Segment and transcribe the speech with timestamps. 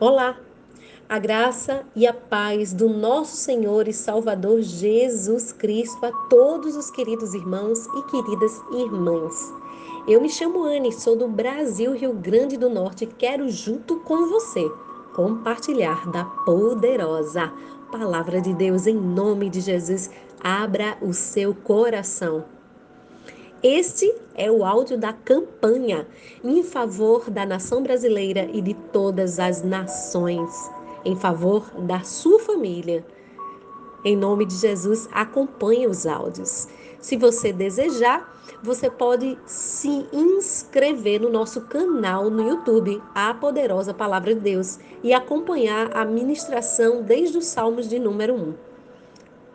[0.00, 0.36] Olá!
[1.08, 6.90] A graça e a paz do nosso Senhor e Salvador Jesus Cristo a todos os
[6.90, 9.54] queridos irmãos e queridas irmãs.
[10.08, 14.26] Eu me chamo Anne, sou do Brasil, Rio Grande do Norte e quero, junto com
[14.26, 14.68] você,
[15.14, 17.52] compartilhar da poderosa
[17.92, 20.10] palavra de Deus em nome de Jesus.
[20.42, 22.44] Abra o seu coração
[23.66, 26.06] este é o áudio da campanha
[26.44, 30.70] em favor da nação brasileira e de todas as nações,
[31.02, 33.02] em favor da sua família.
[34.04, 36.68] Em nome de Jesus, acompanhe os áudios.
[37.00, 44.34] Se você desejar, você pode se inscrever no nosso canal no YouTube, A Poderosa Palavra
[44.34, 48.54] de Deus, e acompanhar a ministração desde os Salmos de número 1.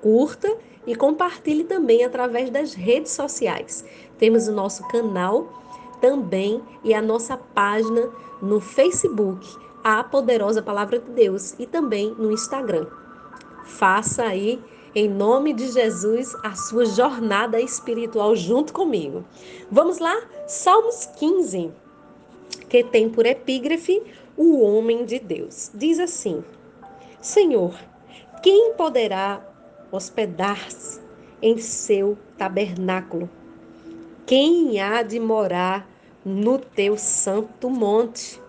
[0.02, 0.52] Curta
[0.86, 3.86] e compartilhe também através das redes sociais.
[4.18, 5.48] Temos o nosso canal
[6.02, 8.10] também e a nossa página
[8.42, 9.48] no Facebook,
[9.84, 12.88] a Poderosa Palavra de Deus, e também no Instagram.
[13.66, 14.62] Faça aí,
[14.96, 19.24] em nome de Jesus, a sua jornada espiritual junto comigo.
[19.70, 20.18] Vamos lá?
[20.48, 21.72] Salmos 15,
[22.68, 24.02] que tem por epígrafe
[24.36, 25.70] o homem de Deus.
[25.74, 26.44] Diz assim:
[27.22, 27.76] Senhor,
[28.42, 29.49] quem poderá
[29.92, 31.02] hospedar-se
[31.42, 33.30] em seu tabernáculo.
[34.26, 35.88] Quem há de morar
[36.24, 38.42] no teu santo monte?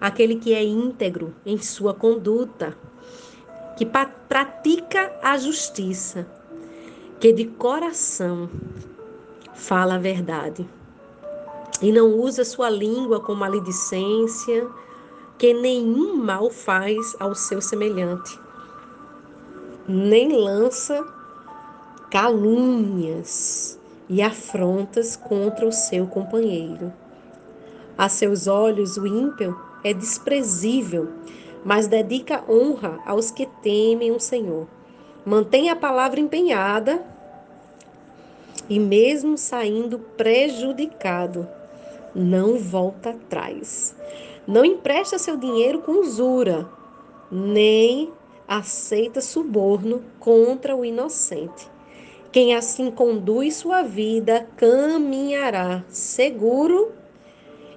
[0.00, 2.76] Aquele que é íntegro em sua conduta,
[3.76, 6.26] que pratica a justiça,
[7.18, 8.48] que de coração
[9.54, 10.68] fala a verdade
[11.80, 14.68] e não usa sua língua com maledicência,
[15.38, 18.43] que nenhum mal faz ao seu semelhante
[19.86, 21.04] nem lança
[22.10, 26.92] calúnias e afrontas contra o seu companheiro.
[27.96, 31.08] A seus olhos, o ímpio é desprezível,
[31.64, 34.66] mas dedica honra aos que temem o Senhor.
[35.24, 37.02] Mantém a palavra empenhada
[38.68, 41.48] e, mesmo saindo prejudicado,
[42.14, 43.94] não volta atrás.
[44.46, 46.68] Não empresta seu dinheiro com usura,
[47.30, 48.12] nem
[48.48, 51.70] aceita suborno contra o inocente.
[52.30, 56.92] Quem assim conduz sua vida caminhará seguro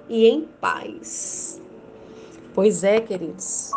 [0.08, 1.62] e em paz.
[2.54, 3.70] Pois é, queridos.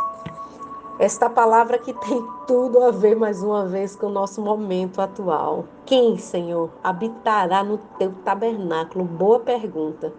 [1.00, 5.66] Esta palavra que tem tudo a ver mais uma vez com o nosso momento atual.
[5.86, 9.04] Quem, Senhor, habitará no teu tabernáculo?
[9.04, 10.14] Boa pergunta.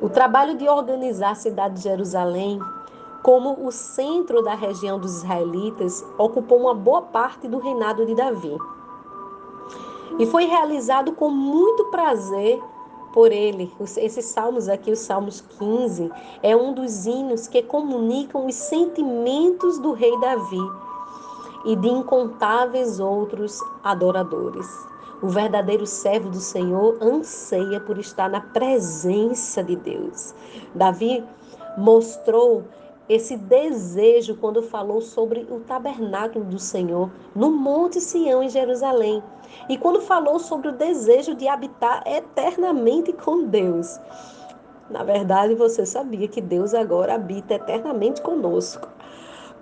[0.00, 2.60] O trabalho de organizar a cidade de Jerusalém
[3.26, 8.56] como o centro da região dos israelitas ocupou uma boa parte do reinado de Davi.
[10.16, 12.62] E foi realizado com muito prazer
[13.12, 13.74] por ele.
[13.96, 16.08] Esses salmos aqui, os Salmos 15,
[16.40, 20.70] é um dos hinos que comunicam os sentimentos do rei Davi
[21.64, 24.68] e de incontáveis outros adoradores.
[25.20, 30.32] O verdadeiro servo do Senhor anseia por estar na presença de Deus.
[30.76, 31.24] Davi
[31.76, 32.62] mostrou
[33.08, 39.22] esse desejo quando falou sobre o tabernáculo do Senhor no Monte Sião, em Jerusalém.
[39.68, 44.00] E quando falou sobre o desejo de habitar eternamente com Deus.
[44.90, 48.88] Na verdade, você sabia que Deus agora habita eternamente conosco.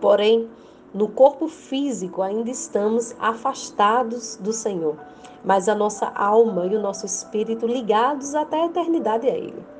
[0.00, 0.48] Porém,
[0.92, 4.96] no corpo físico ainda estamos afastados do Senhor,
[5.44, 9.73] mas a nossa alma e o nosso espírito ligados até a eternidade a Ele.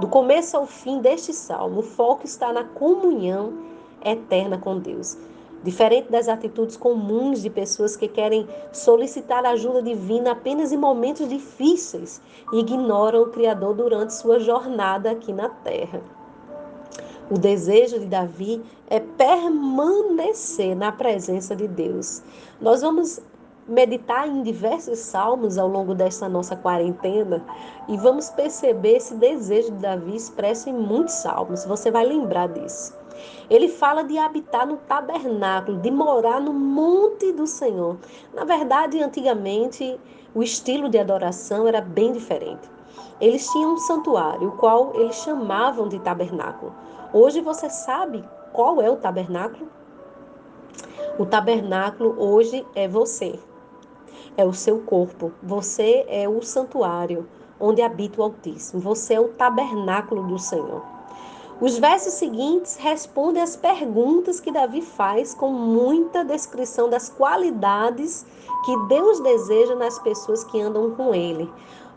[0.00, 3.52] Do começo ao fim deste salmo, o foco está na comunhão
[4.04, 5.16] eterna com Deus.
[5.62, 12.20] Diferente das atitudes comuns de pessoas que querem solicitar ajuda divina apenas em momentos difíceis
[12.52, 16.02] e ignoram o Criador durante sua jornada aqui na terra.
[17.30, 22.20] O desejo de Davi é permanecer na presença de Deus.
[22.60, 23.20] Nós vamos
[23.66, 27.44] meditar em diversos salmos ao longo dessa nossa quarentena
[27.88, 31.64] e vamos perceber esse desejo de Davi expresso em muitos salmos.
[31.64, 32.96] Você vai lembrar disso.
[33.48, 37.96] Ele fala de habitar no tabernáculo, de morar no monte do Senhor.
[38.34, 39.98] Na verdade, antigamente,
[40.34, 42.68] o estilo de adoração era bem diferente.
[43.20, 46.74] Eles tinham um santuário, o qual eles chamavam de tabernáculo.
[47.12, 49.68] Hoje você sabe qual é o tabernáculo?
[51.16, 53.38] O tabernáculo hoje é você,
[54.36, 55.32] é o seu corpo.
[55.42, 57.28] Você é o santuário
[57.58, 58.80] onde habita o Altíssimo.
[58.80, 60.82] Você é o tabernáculo do Senhor.
[61.60, 68.26] Os versos seguintes respondem às perguntas que Davi faz com muita descrição das qualidades
[68.64, 71.50] que Deus deseja nas pessoas que andam com ele.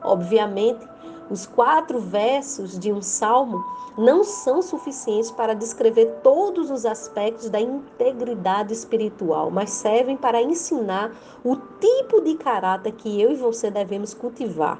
[0.03, 0.87] Obviamente,
[1.29, 3.63] Os quatro versos de um salmo
[3.97, 11.11] não são suficientes para descrever todos os aspectos da integridade espiritual, mas servem para ensinar
[11.43, 14.79] o tipo de caráter que eu e você devemos cultivar.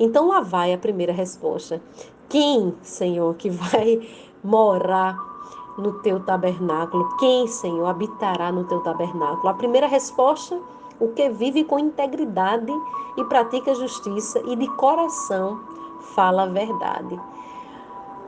[0.00, 1.80] Então lá vai a primeira resposta.
[2.28, 4.08] Quem, Senhor, que vai
[4.42, 5.16] morar
[5.78, 7.16] no teu tabernáculo?
[7.18, 9.48] Quem, Senhor, habitará no teu tabernáculo?
[9.48, 10.58] A primeira resposta,
[10.98, 12.72] o que vive com integridade
[13.16, 15.73] e pratica justiça e de coração
[16.14, 17.20] fala a verdade.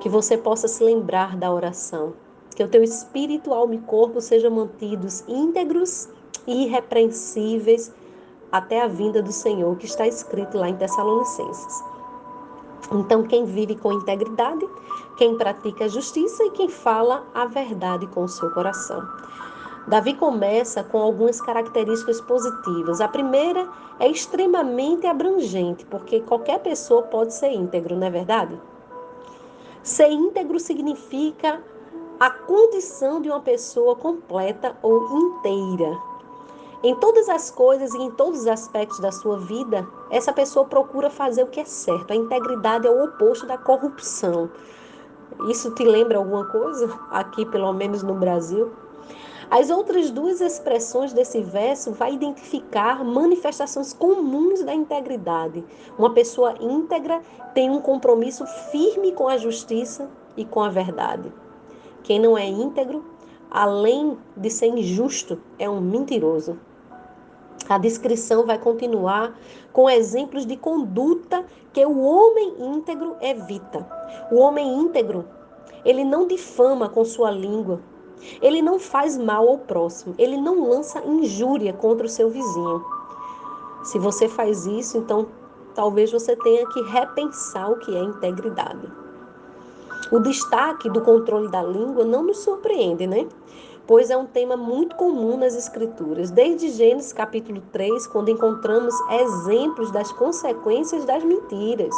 [0.01, 2.13] Que você possa se lembrar da oração.
[2.55, 6.09] Que o teu espírito, alma e corpo sejam mantidos íntegros
[6.47, 7.93] e irrepreensíveis
[8.51, 11.85] até a vinda do Senhor, que está escrito lá em Tessalonicenses.
[12.93, 14.67] Então, quem vive com integridade,
[15.19, 19.07] quem pratica a justiça e quem fala a verdade com o seu coração.
[19.87, 23.01] Davi começa com algumas características positivas.
[23.01, 23.69] A primeira
[24.01, 28.61] é extremamente abrangente, porque qualquer pessoa pode ser íntegro, não é verdade?
[29.85, 31.63] Ser íntegro significa
[32.19, 35.97] a condição de uma pessoa completa ou inteira.
[36.83, 41.11] Em todas as coisas e em todos os aspectos da sua vida, essa pessoa procura
[41.11, 42.13] fazer o que é certo.
[42.13, 44.51] A integridade é o oposto da corrupção.
[45.49, 46.89] Isso te lembra alguma coisa?
[47.11, 48.73] Aqui, pelo menos no Brasil.
[49.49, 55.65] As outras duas expressões desse verso vai identificar manifestações comuns da integridade.
[55.97, 57.21] Uma pessoa íntegra
[57.55, 61.33] tem um compromisso firme com a justiça e com a verdade.
[62.03, 63.05] Quem não é íntegro,
[63.49, 66.59] além de ser injusto, é um mentiroso.
[67.69, 69.39] A descrição vai continuar
[69.73, 73.87] com exemplos de conduta que o homem íntegro evita.
[74.31, 75.25] O homem íntegro,
[75.85, 77.81] ele não difama com sua língua,
[78.41, 82.85] ele não faz mal ao próximo, ele não lança injúria contra o seu vizinho.
[83.85, 85.29] Se você faz isso, então
[85.75, 88.91] talvez você tenha que repensar o que é integridade.
[90.11, 93.29] O destaque do controle da língua não nos surpreende, né?
[93.87, 99.93] Pois é um tema muito comum nas Escrituras, desde Gênesis capítulo 3, quando encontramos exemplos
[99.93, 101.95] das consequências das mentiras.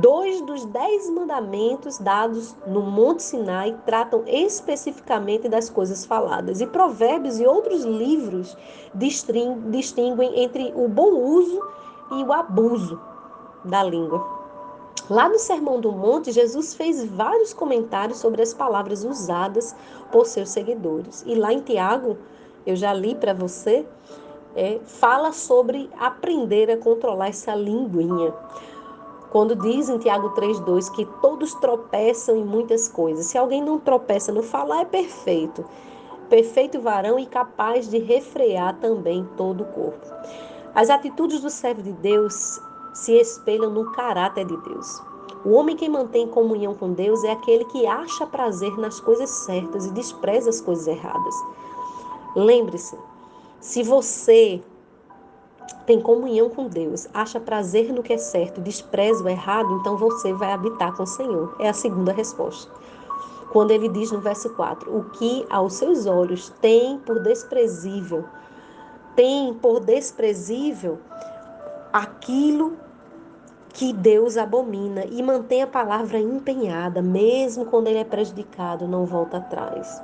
[0.00, 7.40] Dois dos dez mandamentos dados no Monte Sinai tratam especificamente das coisas faladas, e Provérbios
[7.40, 8.54] e outros livros
[8.94, 11.60] distinguem entre o bom uso
[12.12, 13.00] e o abuso
[13.64, 14.22] da língua.
[15.08, 19.74] Lá no Sermão do Monte, Jesus fez vários comentários sobre as palavras usadas
[20.12, 21.24] por seus seguidores.
[21.26, 22.18] E lá em Tiago,
[22.66, 23.86] eu já li para você,
[24.54, 28.34] é, fala sobre aprender a controlar essa linguinha.
[29.36, 33.26] Quando diz em Tiago 3,2 que todos tropeçam em muitas coisas.
[33.26, 35.62] Se alguém não tropeça no falar, é perfeito.
[36.30, 40.06] Perfeito varão e capaz de refrear também todo o corpo.
[40.74, 42.58] As atitudes do servo de Deus
[42.94, 45.02] se espelham no caráter de Deus.
[45.44, 49.84] O homem que mantém comunhão com Deus é aquele que acha prazer nas coisas certas
[49.84, 51.34] e despreza as coisas erradas.
[52.34, 52.98] Lembre-se,
[53.60, 54.62] se você
[55.86, 60.32] tem comunhão com Deus, acha prazer no que é certo, despreza o errado, então você
[60.32, 61.54] vai habitar com o Senhor.
[61.60, 62.70] É a segunda resposta.
[63.52, 68.24] Quando ele diz no verso 4: O que aos seus olhos tem por desprezível,
[69.14, 70.98] tem por desprezível
[71.92, 72.76] aquilo
[73.76, 79.36] que Deus abomina e mantém a palavra empenhada, mesmo quando ele é prejudicado, não volta
[79.36, 80.02] atrás.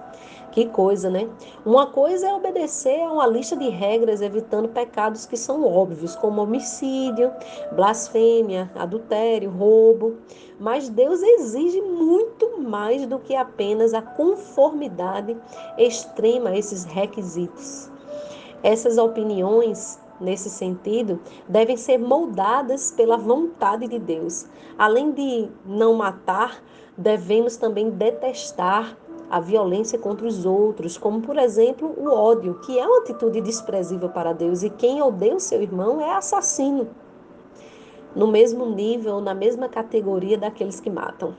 [0.53, 1.31] Que coisa, né?
[1.65, 6.43] Uma coisa é obedecer a uma lista de regras evitando pecados que são óbvios, como
[6.43, 7.33] homicídio,
[7.75, 10.19] blasfêmia, adultério, roubo.
[10.61, 15.35] Mas Deus exige muito mais do que apenas a conformidade
[15.79, 17.91] extrema a esses requisitos.
[18.63, 24.47] Essas opiniões nesse sentido, devem ser moldadas pela vontade de Deus.
[24.79, 26.63] Além de não matar,
[26.97, 28.97] devemos também detestar
[29.33, 34.11] a violência contra os outros, como por exemplo o ódio, que é uma atitude desprezível
[34.11, 36.87] para Deus, e quem odeia o seu irmão é assassino,
[38.15, 41.35] no mesmo nível, na mesma categoria daqueles que matam.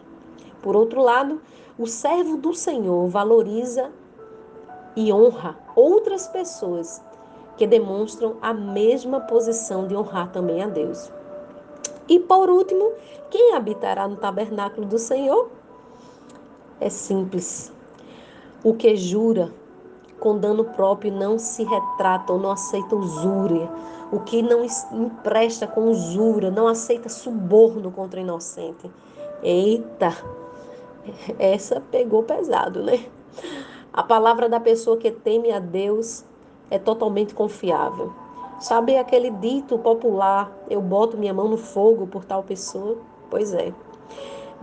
[0.64, 1.40] Por outro lado,
[1.78, 3.92] o servo do Senhor valoriza
[4.96, 7.00] e honra outras pessoas
[7.58, 11.12] que demonstram a mesma posição de honrar também a Deus.
[12.10, 12.94] E por último,
[13.30, 15.52] quem habitará no tabernáculo do Senhor?
[16.80, 17.72] É simples,
[18.64, 19.52] o que jura
[20.20, 23.70] com dano próprio não se retrata ou não aceita usúria.
[24.10, 28.90] O que não empresta com usura, não aceita suborno contra inocente.
[29.42, 30.16] Eita,
[31.38, 33.06] essa pegou pesado, né?
[33.92, 36.24] A palavra da pessoa que teme a Deus
[36.70, 38.14] é totalmente confiável.
[38.60, 42.98] Sabe aquele dito popular, eu boto minha mão no fogo por tal pessoa?
[43.30, 43.74] Pois é.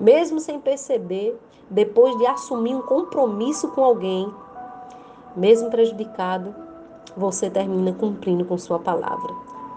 [0.00, 1.38] Mesmo sem perceber,
[1.68, 4.32] depois de assumir um compromisso com alguém,
[5.36, 6.54] mesmo prejudicado,
[7.14, 9.30] você termina cumprindo com sua palavra.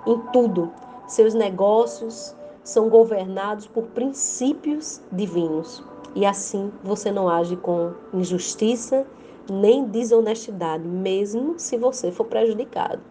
[0.07, 0.71] Em tudo,
[1.05, 5.83] seus negócios são governados por princípios divinos.
[6.15, 9.05] E assim você não age com injustiça
[9.51, 13.01] nem desonestidade, mesmo se você for prejudicado.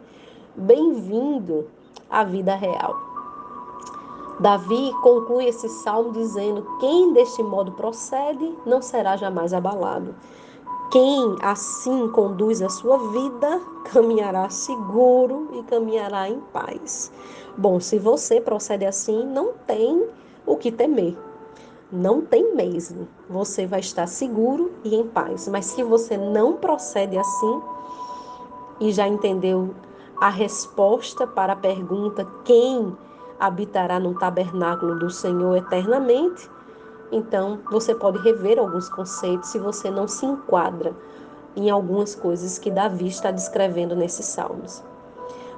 [0.56, 1.66] Bem-vindo
[2.08, 3.11] à vida real.
[4.40, 10.14] Davi conclui esse salmo dizendo: Quem deste modo procede não será jamais abalado.
[10.90, 13.60] Quem assim conduz a sua vida
[13.92, 17.10] caminhará seguro e caminhará em paz.
[17.56, 20.06] Bom, se você procede assim, não tem
[20.44, 21.16] o que temer.
[21.90, 23.08] Não tem mesmo.
[23.28, 25.48] Você vai estar seguro e em paz.
[25.48, 27.62] Mas se você não procede assim
[28.80, 29.74] e já entendeu
[30.20, 32.96] a resposta para a pergunta: quem
[33.42, 36.48] habitará no tabernáculo do Senhor eternamente?
[37.10, 40.94] Então, você pode rever alguns conceitos se você não se enquadra
[41.56, 44.82] em algumas coisas que Davi está descrevendo nesses salmos.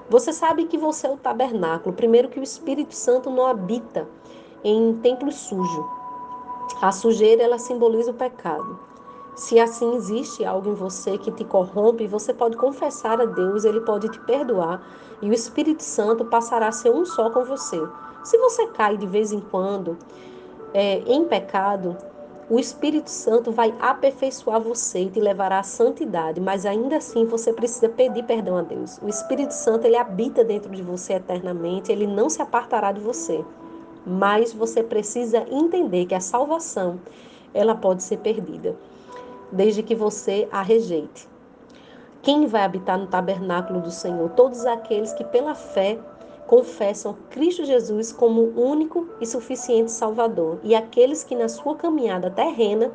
[0.08, 1.94] Você sabe que você é o tabernáculo.
[1.94, 4.08] Primeiro, que o Espírito Santo não habita
[4.64, 5.86] em templo sujo.
[6.80, 8.78] A sujeira, ela simboliza o pecado.
[9.34, 13.80] Se assim existe algo em você que te corrompe, você pode confessar a Deus, ele
[13.80, 14.80] pode te perdoar
[15.20, 17.80] e o Espírito Santo passará a ser um só com você.
[18.22, 19.98] Se você cai de vez em quando,
[20.72, 21.96] é, em pecado,
[22.48, 27.52] o Espírito Santo vai aperfeiçoar você e te levará à santidade, mas ainda assim você
[27.52, 28.98] precisa pedir perdão a Deus.
[29.02, 33.44] O Espírito Santo ele habita dentro de você eternamente, ele não se apartará de você.
[34.06, 37.00] Mas você precisa entender que a salvação
[37.54, 38.76] ela pode ser perdida,
[39.54, 41.28] desde que você a rejeite.
[42.22, 44.30] Quem vai habitar no tabernáculo do Senhor?
[44.30, 45.98] Todos aqueles que pela fé
[46.46, 52.90] confessam Cristo Jesus como único e suficiente Salvador, e aqueles que na sua caminhada terrena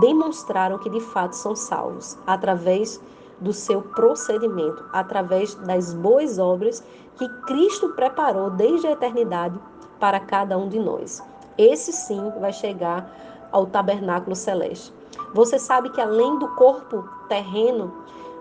[0.00, 3.00] demonstraram que de fato são salvos, através
[3.40, 6.82] do seu procedimento, através das boas obras
[7.16, 9.58] que Cristo preparou desde a eternidade
[10.00, 11.22] para cada um de nós.
[11.56, 14.92] Esse sim vai chegar ao tabernáculo celeste.
[15.34, 17.92] Você sabe que além do corpo terreno,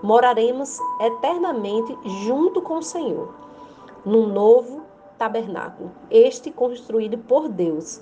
[0.03, 3.33] moraremos eternamente junto com o Senhor
[4.05, 4.83] num novo
[5.17, 8.01] tabernáculo, este construído por Deus.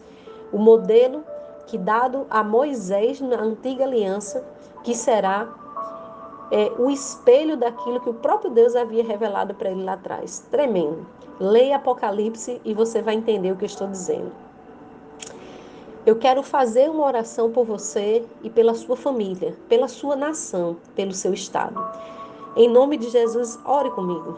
[0.52, 1.24] O modelo
[1.68, 4.44] que dado a Moisés na antiga aliança,
[4.84, 5.48] que será
[6.52, 10.46] é, o espelho daquilo que o próprio Deus havia revelado para ele lá atrás.
[10.52, 11.06] Tremendo.
[11.40, 14.32] Leia Apocalipse e você vai entender o que eu estou dizendo.
[16.04, 21.14] Eu quero fazer uma oração por você e pela sua família, pela sua nação, pelo
[21.14, 21.80] seu estado.
[22.56, 24.36] Em nome de Jesus, ore comigo.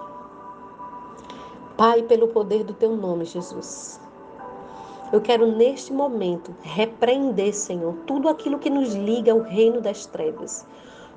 [1.77, 3.97] Pai, pelo poder do teu nome, Jesus.
[5.13, 10.67] Eu quero neste momento repreender, Senhor, tudo aquilo que nos liga ao reino das trevas,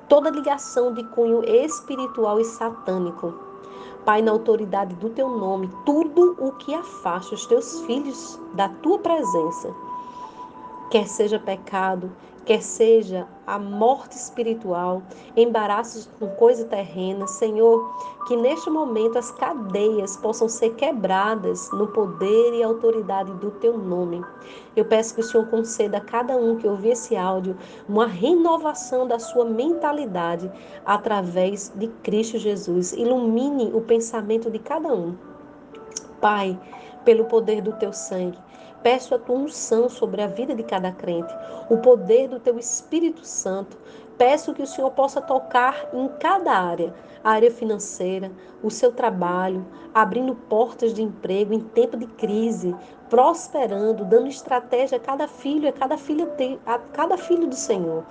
[0.07, 3.33] toda ligação de cunho espiritual e satânico.
[4.05, 8.97] Pai, na autoridade do teu nome, tudo o que afasta os teus filhos da tua
[8.99, 9.75] presença,
[10.89, 12.11] quer seja pecado,
[12.45, 15.03] quer seja a morte espiritual,
[15.35, 17.93] embaraços com coisa terrena, Senhor,
[18.25, 24.23] que neste momento as cadeias possam ser quebradas no poder e autoridade do teu nome.
[24.77, 29.05] Eu peço que o Senhor conceda a cada um que ouvir esse áudio uma renovação
[29.05, 30.49] da sua mentalidade
[30.85, 32.93] através de Cristo Jesus.
[32.93, 35.17] Ilumine o pensamento de cada um.
[36.21, 36.57] Pai,
[37.03, 38.37] pelo poder do teu sangue,
[38.87, 41.35] Peço a tua unção sobre a vida de cada crente,
[41.69, 43.77] o poder do teu Espírito Santo.
[44.17, 48.31] Peço que o Senhor possa tocar em cada área, a área financeira,
[48.63, 52.73] o seu trabalho, abrindo portas de emprego em tempo de crise,
[53.09, 56.25] prosperando, dando estratégia a cada filho, a cada filha,
[56.65, 58.05] a cada filho do Senhor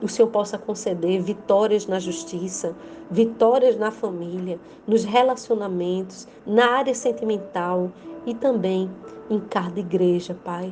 [0.00, 2.74] o Senhor possa conceder vitórias na justiça,
[3.10, 7.90] vitórias na família, nos relacionamentos, na área sentimental
[8.28, 8.90] e também
[9.30, 10.70] em cada igreja, Pai.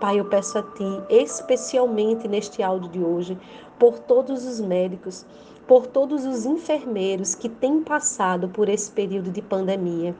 [0.00, 3.38] Pai, eu peço a Ti, especialmente neste áudio de hoje,
[3.78, 5.24] por todos os médicos,
[5.68, 10.16] por todos os enfermeiros que têm passado por esse período de pandemia.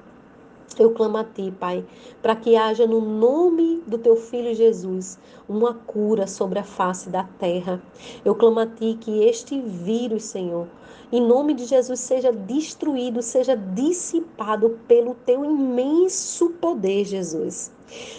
[0.78, 1.84] Eu clamo a Ti, Pai,
[2.20, 5.18] para que haja no nome do Teu Filho Jesus
[5.48, 7.82] uma cura sobre a face da terra.
[8.24, 10.66] Eu clamo a Ti que este vírus, Senhor,
[11.10, 17.75] em nome de Jesus, seja destruído, seja dissipado pelo Teu imenso poder, Jesus.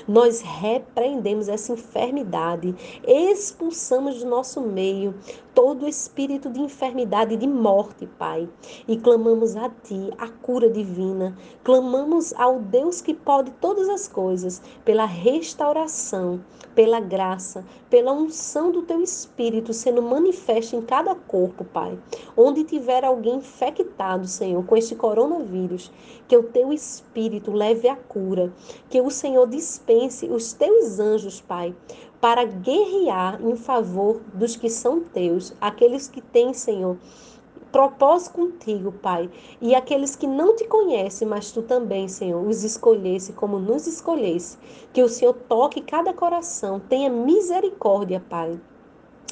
[0.08, 5.16] Nós repreendemos essa enfermidade, expulsamos do nosso meio
[5.58, 8.48] todo espírito de enfermidade e de morte, Pai,
[8.88, 11.36] e clamamos a Ti a cura divina.
[11.64, 16.40] Clamamos ao Deus que pode todas as coisas pela restauração,
[16.76, 21.98] pela graça, pela unção do Teu Espírito sendo manifesta em cada corpo, Pai.
[22.36, 25.92] Onde tiver alguém infectado, Senhor, com este coronavírus,
[26.28, 28.54] que o Teu Espírito leve a cura,
[28.92, 31.76] que o Senhor dispense os Teus anjos, Pai,
[32.22, 36.98] para guerrear em favor dos que são teus, aqueles que têm, Senhor,
[37.72, 43.34] propósito contigo, Pai, e aqueles que não te conhecem, mas tu também, Senhor, os escolhesse
[43.34, 44.58] como nos escolhesse.
[44.94, 48.60] Que o Senhor toque cada coração, tenha misericórdia, Pai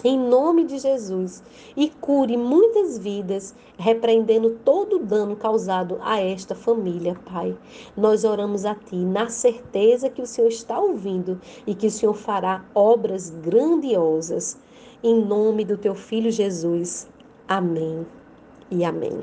[0.04, 1.44] em nome de Jesus
[1.75, 7.56] e cure muitas vidas, repreendendo todo o dano causado a esta família, Pai.
[7.96, 12.14] Nós oramos a Ti na certeza que o Senhor está ouvindo e que o Senhor
[12.14, 14.58] fará obras grandiosas.
[15.04, 17.08] Em nome do Teu Filho Jesus.
[17.48, 18.06] Amém
[18.72, 19.22] e amém.